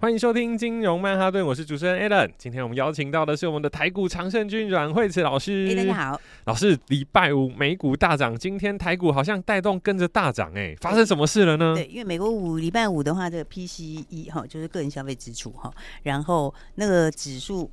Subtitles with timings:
[0.00, 2.26] 欢迎收听金融曼哈顿，我是主持人 Alan。
[2.38, 5.74] 今天我们邀请到的是我们的台股常胜军阮惠慈老师。
[5.76, 11.74] 大家好，老师，礼拜五美股大涨，今天台股好像带动跟着大涨，哎，发生什么事了呢？
[11.74, 15.70] 对，因为美国五礼拜五的话，这个 PCE 哈，就是个人消费支出哈，
[16.04, 17.70] 然后那个指数。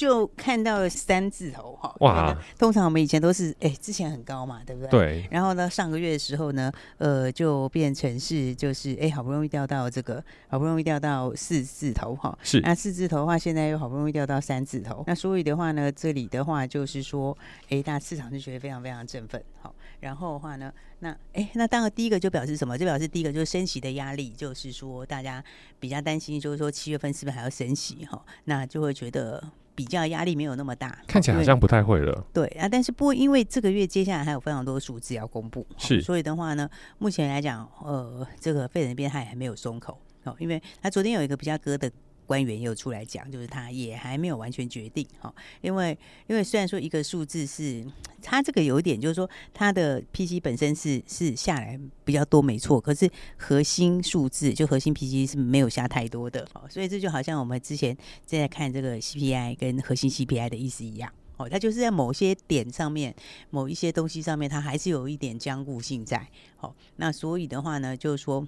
[0.00, 2.34] 就看到了三字头哈，哇！
[2.58, 4.88] 通常我们以前都是哎、欸，之前很高嘛，对不对？
[4.88, 5.28] 对。
[5.30, 12.34] 然后呢，上个月的时候呢，呃，就变成是就是哎、欸，好不容易掉到这个，好不容易掉到四字头哈。
[12.42, 12.62] 是。
[12.62, 15.04] 那四字头的话，现在又好不容易掉到三字头。
[15.06, 19.44] 那所以的话呢，这里的话就是说，哎、欸，大市场就觉得非常非常振奋。
[19.60, 22.78] 好，然后的话呢，那哎、欸，那当然第一个就表示什么？
[22.78, 25.44] 就表示第一个就是升息的压力，就是说大家
[25.78, 28.24] 比较担心，就是说七月份是不是还要升息哈？
[28.44, 29.44] 那就会觉得。
[29.80, 32.22] 比较压力没有那么大，看起来好像不太会了。
[32.34, 41.90] 对啊，但是不过因为这个月接下来还有非常多数字要公布，是，所以的话呢，目前来讲，呃，这个费城那边还还没有松口哦，因为他昨天有一个比较哥的。
[42.30, 47.84] 官员也有出来讲，就是他也还没有完全决定哈，因为因为虽然说一个数字是，
[48.22, 63.12] 他这个有一点就是说，他的 PC 本身是是下来比较多没错，可是核心数字就核心 PC 是没有下太多的，所以这就好像我们之前正在看这个 CPI 跟核心 CPI 的意思一样，哦，它就是在某些点上面，
[63.50, 68.46] 某一些东西上面，它还是有一点僵固性在，好，那所以的话呢，就是说。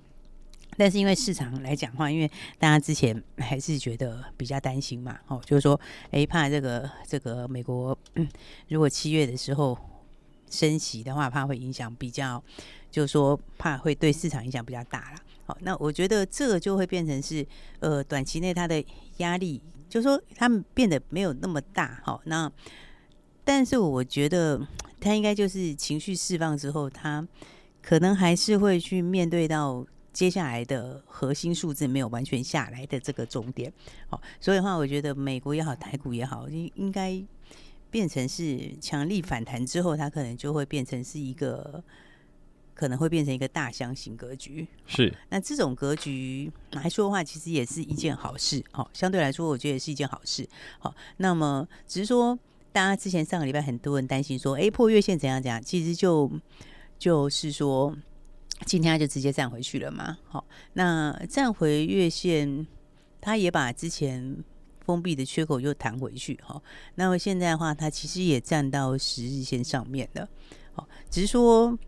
[0.79, 2.27] 但是因为市场来讲话，因为
[2.59, 5.79] 大家之前还是觉得比较担心嘛，哦，就是说，
[6.11, 8.27] 哎，怕这个这个美国，嗯，
[8.69, 9.79] 如果七月的时候
[10.51, 12.43] 升息的话，怕会影响比较，
[12.91, 15.19] 就是说怕会对市场影响比较大了。
[15.45, 17.47] 好，那我觉得这个就会变成是，
[17.81, 18.83] 呃，短期内它的
[19.19, 22.01] 压力，就是说他们变得没有那么大。
[22.03, 22.51] 好，那
[23.45, 24.59] 但是我觉得
[24.99, 27.29] 他应该就是情绪释放之后，他
[27.83, 29.87] 可能还是会去面对到。
[30.13, 33.73] 接下来的核心数字没有完全下来的这个终点，
[34.09, 37.19] 好，所以的话，我觉得美国也好，台股也好，应应该
[37.91, 41.83] 变成是强力反弹之后，它可能就会变成是一个，
[42.75, 44.67] 可能会变成一个大箱型格局。
[44.87, 48.63] 是，那这种格局来说的话，其实也是一件好事。
[48.71, 50.47] 好，相对来说，我觉得也是一件好事。
[50.79, 52.39] 好，那么只是说，
[52.71, 56.31] 大家之前上个礼拜很多人担心说，哎，破月线怎样怎样，其实就
[56.99, 57.97] 就是说。
[58.65, 60.19] 今天他就直接站回去了嘛？
[60.29, 62.67] 好，那站回月线，
[63.21, 64.43] 他也把之前
[64.85, 66.35] 封闭的缺口又弹回去。
[66.43, 66.63] 哈，
[66.95, 70.29] 那么现在的话，它其实也站到十日线上面了。
[70.73, 71.79] 好，只是说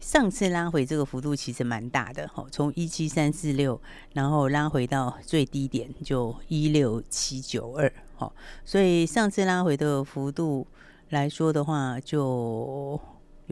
[0.00, 2.28] 上次拉回这个幅度其实蛮大的。
[2.32, 3.80] 好，从一七三四六，
[4.14, 7.92] 然后拉回到最低点就一六七九二。
[8.16, 10.66] 好，所以上次拉回的幅度
[11.10, 13.00] 来说的话，就。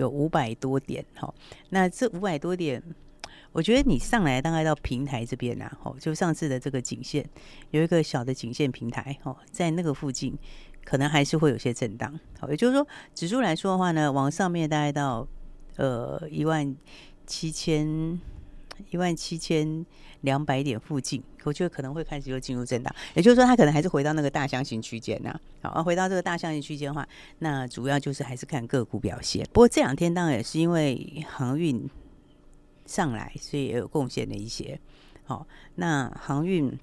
[0.01, 1.33] 有五百多点，哈，
[1.69, 2.83] 那这五百多点，
[3.53, 7.29] 我觉得你上来大概到平台这边呐，哦，就上次的这个颈线
[7.71, 10.37] 有一个小的颈线平台，哦，在那个附近
[10.85, 15.29] 可能还是会有些震荡，好，也就是说指数来说的话呢，往上面大概到
[15.77, 16.75] 呃一万
[17.27, 18.19] 七千
[18.91, 19.85] 一万七千
[20.23, 25.39] 两百点附近，我觉得可能会开始又进入震荡，也就是说它可能还是回到那个大箱型区间呐。
[25.63, 27.07] 好，回到这个大箱型区间的话，
[27.39, 29.47] 那主要就是还是看个股表现。
[29.53, 31.89] 不过这两天当然也是因为航运
[32.87, 34.79] 上来，所以也有贡献的一些。
[35.25, 36.77] 好，那航运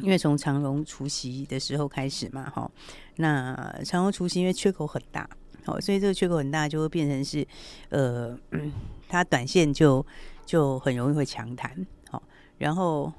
[0.00, 2.70] 因为从长荣除夕的时候开始嘛，哈，
[3.16, 5.28] 那长荣除夕因为缺口很大，
[5.64, 7.46] 好，所以这个缺口很大就会变成是
[7.90, 8.36] 呃，
[9.08, 10.04] 它短线就
[10.44, 11.86] 就很容易会强弹。
[12.10, 12.22] 好，
[12.58, 13.12] 然后。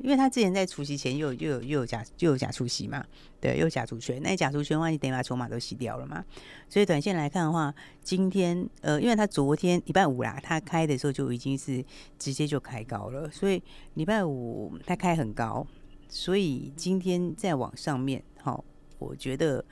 [0.00, 3.04] 因为他之前在除夕前又又有又有假又有假除夕嘛，
[3.40, 6.24] 对，又有假除权，那假除权的话，你等于把筹码都洗掉了嘛。
[6.68, 11.84] 所以短线来看的话，今天呃，因为他昨天礼拜五啦，他开的时候就已经是
[12.16, 13.60] 直接就开高了，所以
[13.94, 15.66] 礼拜五他开很高，
[16.08, 18.64] 所以今天再往上面，好，
[19.00, 19.64] 我觉得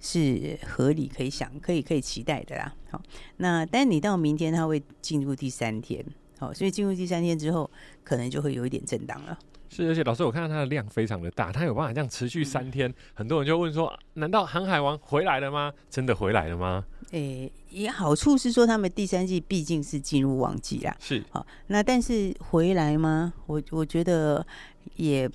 [0.00, 2.74] 是合理可以想可以可以期待的啦。
[2.90, 3.02] 好，
[3.36, 6.02] 那但你到明天他会进入第三天，
[6.38, 7.70] 好，所以进入第三天之后，
[8.04, 9.38] 可能就会有一点震荡了。
[9.68, 12.88] 是，而且老师，我看到它的量非常的大，它有办法这样持续三天。
[12.88, 15.72] 嗯、很多人就问说，难道航海王回来了吗？
[15.90, 16.84] 真的回来了吗？
[17.10, 20.96] 诶、欸，也好处是说，他们第三季毕竟是进入旺季啦。
[21.00, 23.32] 是，好，那但是回来吗？
[23.46, 24.46] 我我觉得
[24.94, 25.28] 也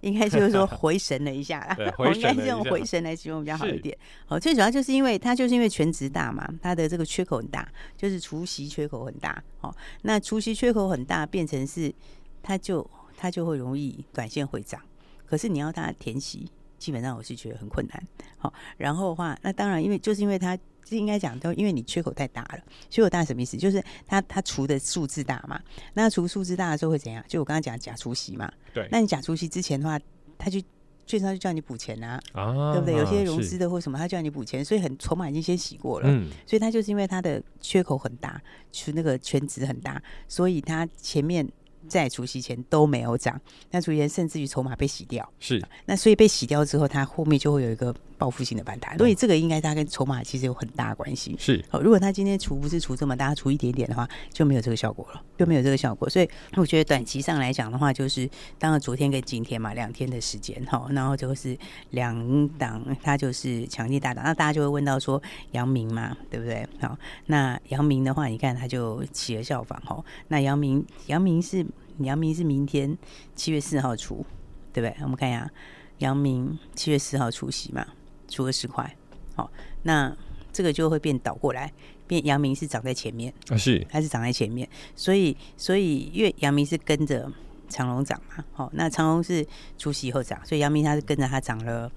[0.00, 1.76] 应该就是说回神了一下啦。
[1.98, 3.96] 我应该是用回神来形容比较好一点。
[4.26, 9.42] 好，最主要就是因为它就是因为全职大嘛，它的这个缺口很大，就是除夕缺口很大。
[9.58, 11.92] 好，那除夕缺口很大，变成是
[12.42, 14.80] 它就它就会容易短线回涨。
[15.26, 16.48] 可是你要它填息，
[16.84, 18.02] 基本上我是觉得很困难。
[18.36, 20.58] 好，然后的话，那当然因为就是因为它。
[20.86, 22.58] 是应该讲都，因为你缺口太大了。
[22.90, 23.56] 缺口大什么意思？
[23.56, 25.58] 就是它它除的数字大嘛。
[25.94, 27.24] 那除数字大的时候会怎样？
[27.26, 28.52] 就我刚刚讲假除息嘛。
[28.74, 28.86] 对。
[28.92, 29.98] 那你假除息之前的话，
[30.36, 30.60] 他就
[31.06, 32.98] 券商就叫你补钱啊，啊，对不对？
[32.98, 36.06] 有些融资的或什么，他叫你补钱，所以很筹码已经先洗过了。
[36.10, 36.28] 嗯。
[36.46, 38.38] 所以他就是因为他的缺口很大，
[38.70, 41.50] 除那个全值很大，所以他前面。
[41.88, 43.40] 在除夕前都没有涨，
[43.70, 45.62] 那除夕前甚至于筹码被洗掉，是。
[45.86, 51.36] 那所以被洗掉之后，它后面就会有一个报复性的反弹，所以这个应该它跟筹码其实有很大关系。
[51.38, 56.08] 是，好，如果它今天除不是除这么大，除一点点的话，就没有这个效果了，就没有这个效果。
[56.08, 58.26] 所以我觉得短期上来讲的话，就是
[58.58, 61.54] 当然昨天跟今天嘛，两天的时间哈，然后就是
[61.90, 65.22] 两档它就是强劲大涨，那大家就会问到说
[65.52, 66.66] 阳明嘛，对不对？
[66.80, 71.66] 好，那阳明的话，你看它就企鹅效仿哈，那阳明阳明是。
[71.98, 72.98] 阳明是明天
[73.36, 74.26] 七月四号出，
[74.72, 74.96] 对不对？
[75.04, 75.48] 我们看一下，
[75.98, 77.86] 杨明七月四号出席嘛，
[78.34, 78.96] 除个十块，
[79.36, 79.48] 好，
[79.84, 80.12] 那
[80.52, 81.72] 这个就会变倒过来，
[82.08, 84.68] 变阳明是涨在前面啊，是还是涨在前面？
[84.96, 87.30] 所以，所以因为阳明是跟着
[87.68, 89.46] 长隆涨嘛，好，那长隆是
[89.78, 91.88] 除夕以后涨，所以阳明它是跟着它涨了，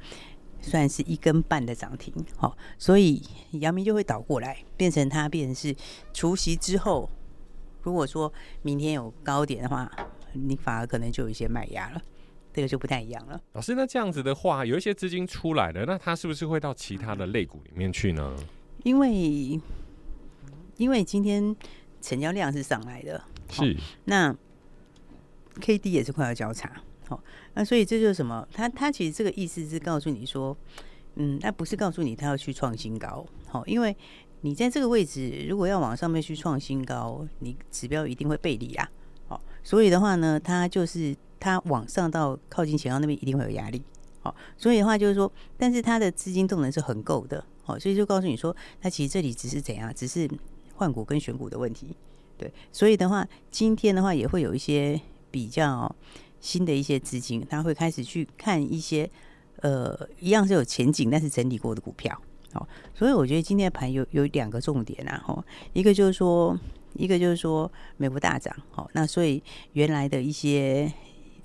[0.61, 3.19] 算是一根半的涨停，好，所以
[3.53, 5.75] 阳明就会倒过来，变成它变成是
[6.13, 7.09] 除夕之后。
[7.83, 8.31] 如果说
[8.63, 9.89] 明天有高点的话，
[10.33, 12.01] 你反而可能就有一些卖压了，
[12.57, 13.39] 这个就不太一样了。
[13.53, 18.35] 老师，那这样子的话，有一些资金出来了，那它是不是会到其他的类股里面去呢？
[18.81, 19.61] 因为
[20.77, 21.55] 因为今天
[22.01, 24.35] 成交量是上来的，是那
[25.61, 27.23] K D 也是快要交叉，好，
[27.53, 28.47] 那所以这就是什么？
[28.51, 30.57] 他他其实这个意思是告诉你说，
[31.13, 33.95] 嗯，那不是告诉你他要去创新高，好，因为。
[34.41, 38.87] 你在这个位置，如果要往上面去创新高，你指标一定会背离啊。
[39.27, 43.81] 好，所以的话呢，它就是它往上到靠近前方那边一定会有压力。
[44.21, 47.43] 好，所以的话就是说，但是它的资金动能是很够的。
[47.63, 50.29] 好，所以就告诉你说，它其实这里只是怎样，只是
[50.75, 51.95] 换股跟选股的问题。
[52.37, 54.99] 对，所以的话，今天的话也会有一些
[55.31, 55.93] 比较
[56.39, 59.09] 新的一些资金，它会开始去看一些
[59.61, 62.19] 呃，一样是有前景但是整理过的股票。
[62.53, 65.43] 好，所以我觉得今天的盘有有两个重点啊，吼，
[65.73, 66.57] 一个就是说，
[66.93, 69.43] 一个就是说美国大涨，好，那所以
[69.73, 70.91] 原来的一些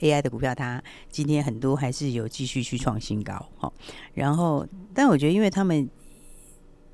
[0.02, 3.72] AI 的股票，它今天很多还是有继续去创新高，好，
[4.12, 5.88] 然后但我觉得因为他们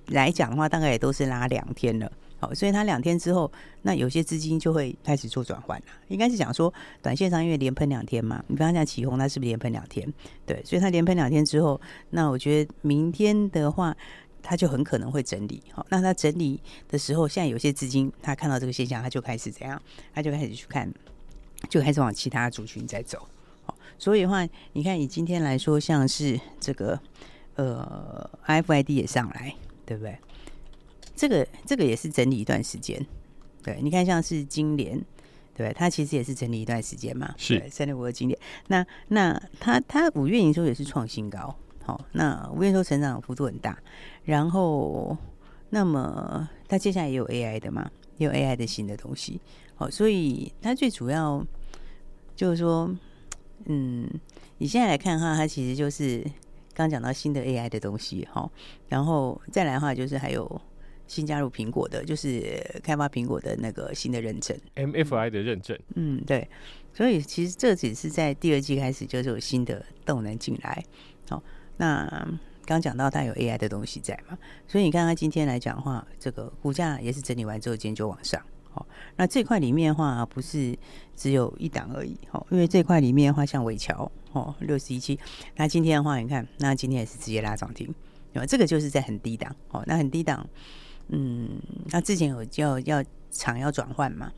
[0.06, 2.12] 来讲的话，大概也都是拉两天了。
[2.40, 3.50] 好，所以它两天之后，
[3.82, 5.84] 那有些资金就会开始做转换了。
[6.06, 6.72] 应该是讲说，
[7.02, 10.06] 短线上因为连喷两天嘛，你刚刚讲起鋐，它是不是连喷两天？
[10.46, 13.92] 对，所以它连喷两天之后，那我觉得明天的话，
[14.40, 15.60] 它就很可能会整理。
[15.72, 19.82] 好，那它整理的时候，现在有些资金它看到这个现象，它就开始怎样？
[20.14, 20.88] 它就开始去看，
[21.68, 23.26] 就开始往其他族群在走。
[23.64, 26.98] 好，所以的话，你看以今天来说，像是这个
[27.56, 30.18] 呃，RFID 也上来，对不对？
[31.16, 33.04] 这个这个也是整理一段时间，
[33.64, 35.04] 对，你看像是金联，
[35.52, 37.68] 对，它其实也是整理一段时间嘛，是。
[37.68, 38.38] 三六五的金联，
[38.68, 41.52] 那那它它五月营收也是创新高，
[41.82, 43.76] 好，那五月营收成长幅度很大，
[44.22, 45.18] 然后
[45.70, 49.40] 那么它接下来也有 AI 的嘛，也有 AI 的新的东西，
[49.78, 51.42] 好，所以它最主要
[52.36, 52.94] 就是说，
[53.64, 54.06] 嗯，
[54.58, 56.22] 你现在来看哈，它其实就是
[56.74, 58.50] 刚讲到新的 AI 的东西，好，
[58.88, 60.60] 然后再来的话就是还有。
[61.10, 65.74] 新加入苹果的，就是开发苹果的那个新的认证，MFI 的认证。
[65.94, 66.46] 嗯，对，
[66.92, 70.84] 所以其实这只是在第二季开始就是有新的动能进来。
[71.30, 71.42] 好，
[71.78, 72.28] 那
[72.66, 74.36] 刚讲到它有 AI 的东西在嘛，
[74.66, 78.38] 所以你看它今天来讲的话，这个股价也是整理完之后，今天就往上。
[78.70, 80.76] 好，那这块里面的话不是
[81.16, 82.16] 只有一档而已。
[82.30, 85.18] 好，因为这块里面的话，像尾桥哦，六十一期，
[85.56, 87.86] 那今天的话，你看，那今天也是直接拉涨停，
[88.32, 88.46] 对吧？
[88.46, 89.54] 这个就是在很低档。
[89.70, 90.46] 哦，那很低档。
[91.08, 94.30] 嗯，那之前有叫要厂要转换嘛？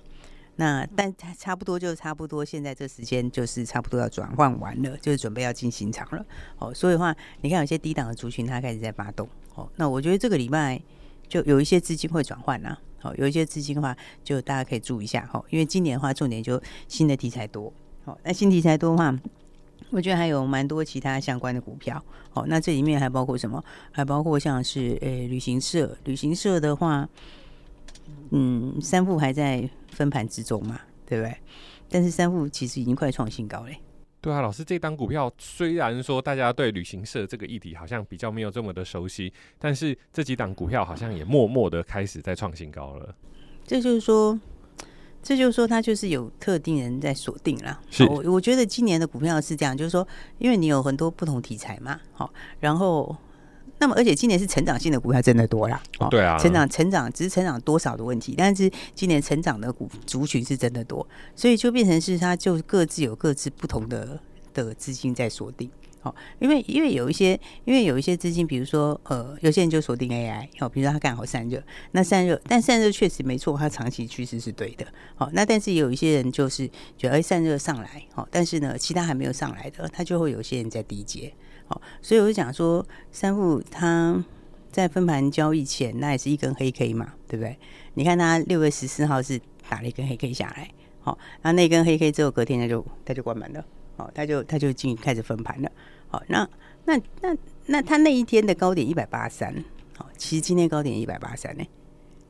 [0.56, 6.24] 那但差不多就差不多，现在这时间就是差不多要转换完了，就是准备要进新厂了。
[6.58, 9.28] 哦，所以的话，你看有些低档的族群它开始在发动。
[9.54, 10.80] 哦，那我觉得这个礼拜
[11.28, 12.78] 就有一些资金会转换啦。
[13.02, 15.26] 哦，有一些资金的话，就大家可以注意一下。
[15.26, 17.72] 哈，因为今年的话，重点就新的题材多。
[18.04, 19.18] 哦，那新题材多的话。
[19.92, 22.00] 我觉得还有蛮多其他相关的股票，
[22.32, 23.64] 哦，那这里面还包括什么？
[23.90, 27.08] 还包括像是呃、欸、旅行社，旅行社的话，
[28.30, 31.36] 嗯，三富还在分盘之中嘛，对不对？
[31.88, 33.80] 但是三富其实已经快创新高嘞，
[34.20, 43.14] 对啊，老师，这档股票虽然说大家对旅行社这个议题好像比较没有这么的熟悉，但是这几档股票好像也默默的开始在创新高了。
[43.66, 44.38] 这就是说，
[45.22, 47.80] 这就是说，它就是有特定人在锁定了。
[47.90, 50.06] 是，我我觉得今年的股票是这样，就是说，
[50.38, 53.16] 因为你有很多不同题材嘛，好，然后。
[53.80, 64.20] 那么，而且今年是成长性的股票真的多啦，哦，对啊，成长成长只是成长多少的问题，但是今年成长的股族群是真的多，所以就变成是它就各自有各自不同的
[64.52, 65.70] 的资金在锁定，
[66.00, 76.68] 好，因为因为有一些因为有一些资金，比如说呃，有些人就锁定 AI，好，比如说他看好散热，那散热，但散热确实没错，它长期趋势是对的，好，那但是有一些人就是
[76.98, 81.32] 觉得散热上来，好，但是呢，其他还没有上来的，他就会有些人在低接。
[81.70, 84.22] 哦，所以我就讲说，三富他
[84.72, 87.56] 在分盘交易前，那也是一根黑 K 嘛，对不对？
[87.94, 90.68] 你看他六月十四号是打了一根黑 K 下来，
[91.00, 93.64] 好，那那根黑 K 之后隔天他就他就关门了，
[93.96, 95.70] 好，他就他就进开始分盘了，
[96.08, 96.48] 好，那
[96.86, 97.36] 那那
[97.66, 99.64] 那他那一天的高点一百八十三，
[99.96, 101.64] 好，其实今天高点一百八十三呢，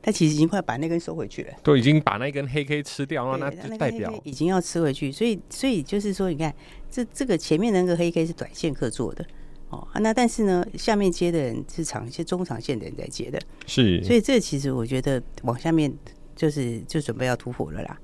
[0.03, 6.53] 他其实已经快把那根收回去了，都已经把那根黑 K 吃掉了，那就代表已经要吃回去，所以所以就是说，你看。
[6.91, 9.25] 这这个前面那个黑 K 是短线客做的
[9.69, 15.91] 哦，那但是呢，下面接的人是长线、中长线的人在接的，是，所以这其实我觉得往下面
[16.35, 17.97] 就是就准备要突破了啦。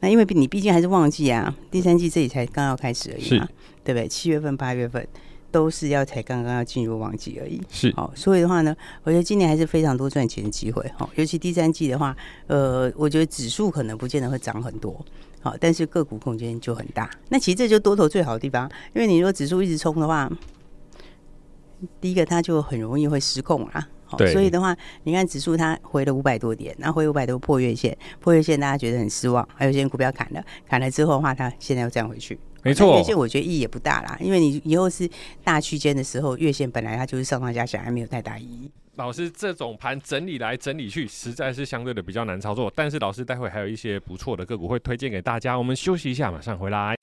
[0.00, 3.48] 那因为你毕竟还是旺季啊，第三季这里才刚要开始而已嘛，
[3.82, 4.06] 对不对？
[4.06, 5.08] 七月份、八月份
[5.50, 7.90] 都是要才刚刚要进入旺季而已，是。
[7.96, 12.14] 哦，所以的话呢，我觉得今年还是非常多赚钱的机会哈，尤其第三季的话，
[12.46, 15.02] 呃，我觉得指数可能不见得会涨很多。
[15.40, 17.08] 好，但是个股空间就很大。
[17.28, 20.30] 那其实这就多头最好的地方，因为你如果指数一直冲的话，
[22.00, 23.88] 第一个它就很容易会失控啦。
[24.08, 32.38] 好，所以的话，你看指数它回了五百多点，那回五百多破月线，破月线大家觉得很失望，还有些人股票砍了，砍了之后的话，它现在又站回去。
[32.62, 35.08] 没错，月线我觉得意义也不大啦，因为你以后是
[35.44, 38.70] 大区间的时候，月线本来它就是上上下下，还没有太大意义。
[38.96, 42.72] 老师，这种盘整理来整理去，实在是相对的比较难操作。
[42.74, 45.56] 但是老师待会还有一些不错的个股会推荐给大家。
[45.56, 46.96] 我们休息一下，马上回来。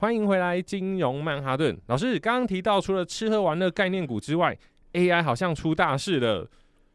[0.00, 4.56] 欢迎回来，金融曼哈顿老师刚刚提到，除了吃喝玩乐概念股之外
[4.94, 6.48] ，AI 好像出大事了。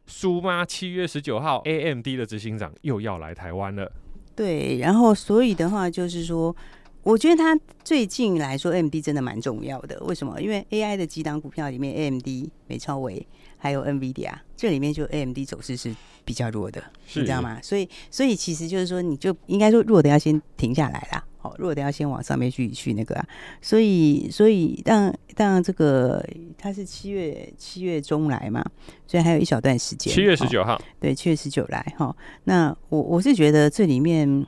[0.08, 3.92] 苏妈七月十九号，AMD 的执行长又要来台湾了。
[4.36, 6.56] 对，然后所以的话就是说，
[7.04, 10.00] 我觉得他最近来说，AMD 真的蛮重要的。
[10.06, 10.42] 为什么？
[10.42, 12.28] 因为 AI 的几档股票里面，AMD、
[12.66, 13.24] 美超微
[13.60, 16.84] 还有 NVIDIA，这里面就 AMD 走势是比较弱的，
[17.14, 17.60] 你知道吗？
[17.62, 21.24] 所以，所以其实就是说，你就应该说弱的要先停下来啦。
[21.46, 23.28] 好，弱的要先往上面去去那个啊。
[23.62, 26.26] 所以，所以当当这个
[26.58, 28.66] 他是七月七月中来嘛，
[29.06, 30.12] 所以还有一小段时间。
[30.12, 32.16] 七月十九号，对，七月十九来哈。
[32.46, 34.46] 那我我是觉得这里面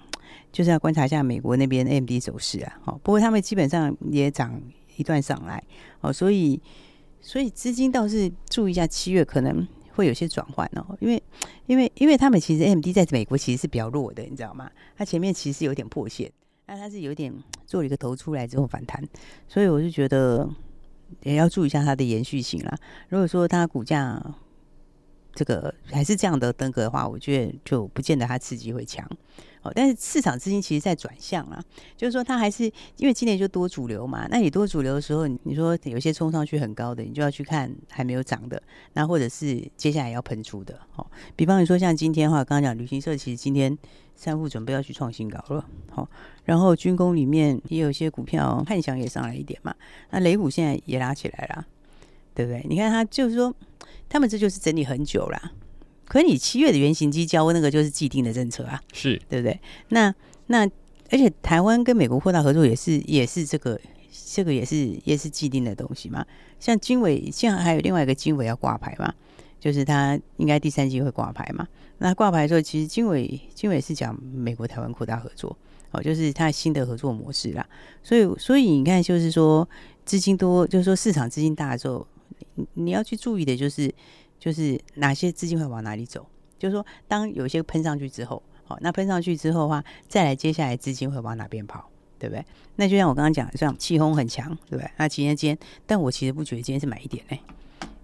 [0.51, 2.79] 就是要观察一下美国那边 AMD 走势啊。
[2.83, 4.59] 好，不过他们基本上也涨
[4.95, 5.63] 一段上来
[6.01, 6.59] 哦，所以
[7.21, 11.21] 所以资金倒是注意一下七月可能会有些转换哦，因为
[11.67, 14.71] 因为因为他们其实 AMD 在美国其实是比较弱的，你知道吗？
[14.95, 16.31] 它前面其实有点破线。
[16.67, 17.33] 那它是有点
[17.65, 19.03] 做了一个头出来之后反弹，
[19.47, 20.47] 所以我就觉得
[21.23, 22.77] 也要注意一下它的延续性啦。
[23.09, 24.21] 如果说它股价
[25.37, 29.07] 这个还是这样的登革的话，我觉得就不见得它刺激会强。
[29.61, 31.63] 哦，但是市场资金其实在转向啊，
[31.95, 32.63] 就是说它还是
[32.95, 34.27] 因为今年就多主流嘛。
[34.31, 38.59] 那你多主流的时候，你说有些冲上去很高的，你就要去看还没有涨的，
[38.93, 40.79] 那或者是接下来要喷出的。
[40.95, 43.77] 哦，比方你说像今天的话，刚刚讲旅行社其实今天。
[44.19, 46.09] 三富准备要去创新高了，好，
[46.43, 49.75] 然后军工里面也有一些股票，汉翔也上来一点嘛，
[50.09, 51.67] 那雷虎现在也拉起来了，
[52.33, 52.65] 对不对？
[52.67, 53.53] 你看他就是说，
[54.09, 55.51] 他们这就是整理很久了，
[56.05, 59.59] 可是你七月的原型机交那个就是既定的政策啊，是对不对？
[59.89, 60.13] 那
[60.47, 60.65] 那
[61.09, 63.79] 而且台湾跟美国扩大合作也是也是这个
[64.33, 66.25] 这个也是也是既定的东西嘛，
[66.59, 69.13] 像经纬现在还有另外一个经纬要挂牌嘛。
[69.59, 71.67] 就是他应该第三季会挂牌嘛？
[71.97, 75.57] 那挂牌的时候，其实经纬经纬是讲美国台湾扩大合作，
[75.89, 77.67] 哦，就是他新的合作模式啦。
[78.03, 79.67] 所以所以你看，就是说
[80.05, 82.05] 资金多，就是说市场资金大的时候，
[82.73, 83.93] 你要去注意的就是
[84.39, 86.25] 就是哪些资金会往哪里走。
[86.59, 92.43] 就是说，当有些喷上去之后，好，那喷上去之后的话，再来接下来资金会往哪边跑，对不对？
[92.77, 94.89] 那就像我刚刚讲，像气轰很强，对不对？
[94.97, 97.37] 那今天今天，但我其实不觉得今天是买一点呢。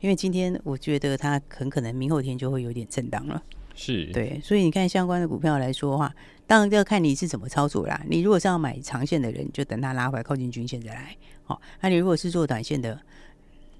[0.01, 3.41] 因为今天我觉得它很可能明后天就会有点震荡了，
[3.73, 6.13] 是对，所以你看相关的股票来说的话，
[6.45, 8.03] 当然要看你是怎么操作啦。
[8.07, 11.15] 你如果是要买长线的人，就等它拉回来靠近均线再来。
[11.45, 13.01] 好，那你如果是做短线的，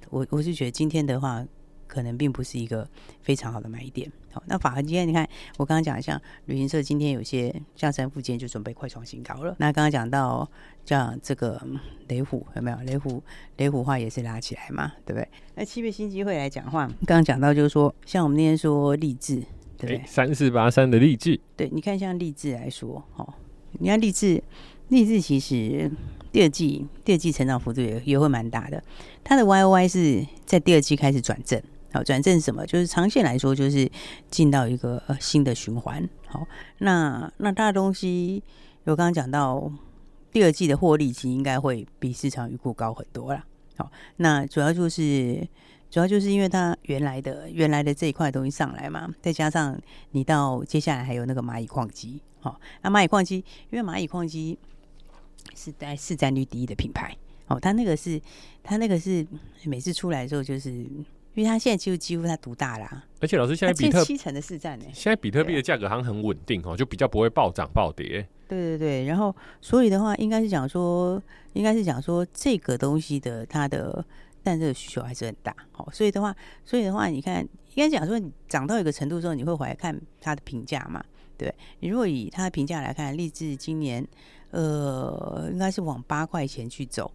[0.09, 1.45] 我我是觉得今天的话。
[1.85, 2.89] 可能并不是一个
[3.21, 4.11] 非常好的买点。
[4.31, 9.55] 好，那法人今天你看，我刚刚讲像旅行社今天有些像三附近就准备快创新高了。
[9.59, 10.49] 那刚刚讲到
[10.85, 11.61] 像这个
[12.07, 12.77] 雷虎有没有？
[12.77, 13.21] 雷虎
[13.57, 15.27] 雷虎话也是拉起来嘛，对不对？
[15.53, 19.35] 那七月新机会来讲话，刚刚讲到就是说，像我们那天说励志，
[19.77, 20.01] 对不对？
[20.07, 23.33] 三四八三的励志，对，你看像励志来说，哦，
[23.73, 24.41] 你看励志，
[24.87, 25.91] 励志其实
[26.33, 28.83] 第二季第二季成长幅度也也会蛮大的，
[29.23, 31.61] 它的 Y O Y 是在第二季开始转正。
[31.93, 32.65] 好，转正是什么？
[32.65, 33.87] 就是长线来说，就是
[34.31, 36.09] 进到一个新的循环。
[36.25, 36.43] 好，
[36.79, 38.41] 那那大东西，
[38.85, 39.71] 我刚刚讲到
[40.31, 43.45] 第二季的获利期应该会比市场预估高很多啦。
[43.77, 45.47] 好，那主要就是
[45.91, 49.79] 主要就是因为它原来的原来的这一块东西上来嘛，再加上
[50.13, 52.19] 你到接下来还有那个蚂蚁矿机。
[52.39, 54.57] 好，那蚂蚁矿机，因为蚂蚁矿机
[55.55, 57.15] 是在市占率第一的品牌。
[57.47, 58.21] 哦，他那个是
[58.63, 59.25] 他那个是
[59.65, 60.85] 每次出来的时候就是。
[61.35, 68.23] 因为他现在就几乎他独大啦，而且老师现在比特七成的市占呢，现在比特币的价格好像很稳定哦，就比较不会暴涨暴跌。
[68.47, 71.19] 对对对，然后所以的话，应该是讲说，
[71.53, 74.05] 应该是讲说这个东西的它的
[74.43, 77.41] 但这个需求还是很大，好，所以的话，所以的话，你看，
[77.73, 81.03] 应该讲说你涨到一个程度之后，你会回来看它的评价嘛？
[81.35, 84.07] 对，你如果以它的评价来看，立志今年
[84.53, 87.11] 呃，应该是往八块钱去走，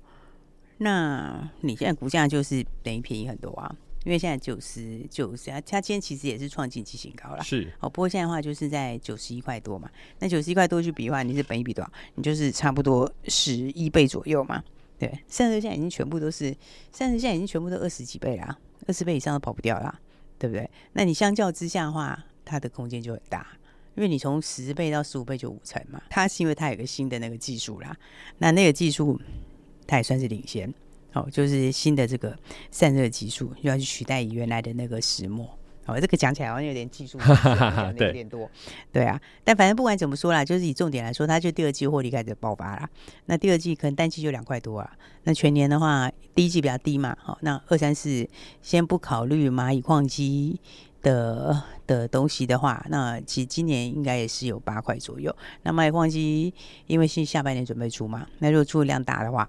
[0.79, 3.74] 那你现在股价就是等于便宜很多啊。
[4.05, 7.42] 因为现在九十九十，啊它今天其实也是创近期新高了。
[7.42, 9.88] 是哦，不过现在的话就是在九十一块多嘛。
[10.18, 11.92] 那九十一块多去比的话，你是本一比多少？
[12.14, 14.62] 你就是差不多十一倍左右嘛。
[14.98, 16.57] 对，三十现在已经全部都是，
[16.90, 20.01] 三十现在已经全部都二十几倍啦，二十倍以上都跑不掉啦，
[20.38, 20.68] 对不对？
[20.94, 23.46] 那你相较之下的话，它的空间就很大，
[23.99, 26.01] 因为你从十倍到十五倍就五成嘛。
[26.09, 27.97] 它是因为它有个新的那个技术啦，
[28.39, 29.21] 那那个技术
[29.89, 30.73] 它也算是领先。
[31.15, 32.39] 哦，就是新的这个
[32.71, 35.49] 散热技术又要去取代原来的那个石墨。
[35.87, 37.19] 哦，这个讲起来好像有点技术，
[37.99, 38.49] 有点多。
[38.93, 42.91] 对啊，但反正不管怎么说啦，就是以重点来说，它就第二季获利开始爆发啦。
[43.25, 44.93] 那第二季可能单季就两块多啊。
[45.25, 47.17] 那全年的话，第一季比较低嘛。
[47.19, 48.29] 好，那二三四
[48.61, 50.61] 先不考虑蚂蚁矿机
[51.03, 55.35] 的的东西的话，那其实今年应该也是有八块左右。
[55.63, 56.53] 那蚂蚁矿机
[56.87, 59.49] 因为是下半年准备出嘛，那如果出量大的话。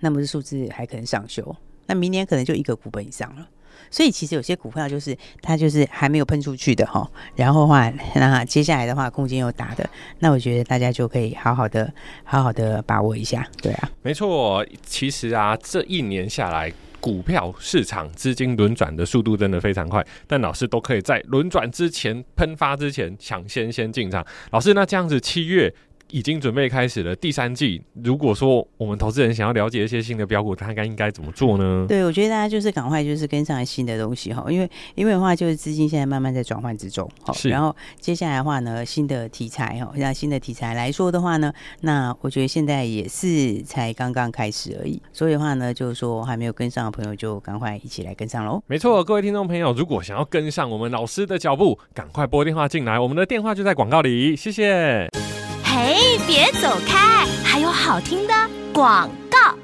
[0.00, 3.48] 那么这数字还可能上修，那明年可能就一个股本以上了。
[3.90, 11.90] 所以其实有些股票就是它就是还没有喷出去的哈，然后的话那接下来的话空间又大的，那我觉得大家就可以好好的
[12.22, 16.70] 好好的把握一下，对啊，没错，其实啊这一年下来。
[17.04, 24.24] 股票市场资金轮转的速度真的非常快，但老师都可以在轮转之前喷发之前抢先先进场。
[24.52, 25.70] 老师，那这样子七月。
[26.10, 27.82] 已经准备开始了第三季。
[28.02, 31.86] 如果说我们投资人想要了解一些新的标股，他应该应该怎么做呢？
[31.88, 37.32] 对，我觉得大家就是赶快就是跟上新的东西哈，因为因为的话就是资金现在慢慢在转换之中哈。
[37.32, 37.48] 是。
[37.48, 45.00] 然后接下来的话呢，新的题材哈，像新的题材来说的话呢，那我觉得现在也是才刚刚开始而已。
[45.12, 48.62] 所以的话呢，就是说还没有跟上的朋友就赶快一起来跟上喽。
[48.66, 54.34] 没错，各位听众朋友，如果想要跟上我们老师的脚步，赶快拨电话进来，我们的电话就在广告里。
[54.36, 55.43] 谢谢。
[55.76, 57.26] 嘿，别走开！
[57.42, 58.32] 还有好听的
[58.72, 59.58] 广告。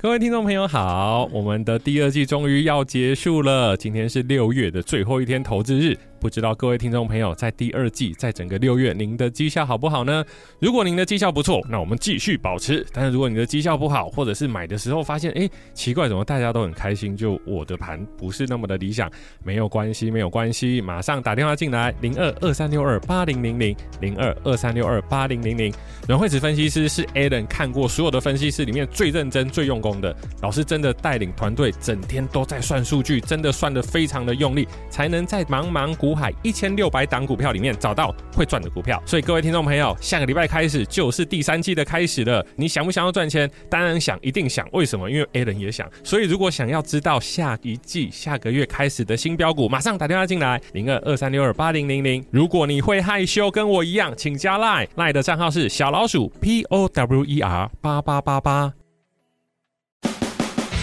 [0.00, 5.98] 各位听众朋友好，我们的第二季终于要结束了，今天是六月的最后一天投资日。
[6.20, 10.22] 不知道各位听众朋友在第二季，在整个六月，您的绩效好不好呢？
[10.58, 19.10] 如果您的绩效不错，那我们继续保持；但是如果你的绩效不好，或者是买的时候发现，哎，奇怪，怎么大家都很开心，就我的盘不是那么的理想，
[19.42, 25.72] 没有关系，没有关系，马上打电话进来，零二二三六二八零零零，零二二三六二八零零零。
[26.06, 36.09] 阮惠子分析师是 Alan 看过所有的分析师里面最认真、最用功的老师，真的带领团队整天都在算数据，真的算得非常的用力，才能在茫茫股。
[36.14, 42.44] 海一千六百档股票里面找到会赚的股票，所以各位听众朋友，下个礼拜开始就是第三季的开始了。
[42.56, 43.50] 你想不想要赚钱？
[43.68, 44.68] 当然想，一定想。
[44.72, 45.10] 为什么？
[45.10, 45.88] 因为 Alan 也想。
[46.04, 52.24] 所以如果想要知道下一季、下个月开始的新标股，马上打电话进来，零二二三六二八零零零。
[52.30, 58.72] 如果你会害羞，跟我一样，请加赖赖的账号是小老鼠 P O W E R 八八八八。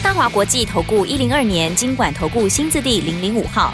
[0.03, 3.73] 大华国际投顾一零二年金管投顾新字第零零五号。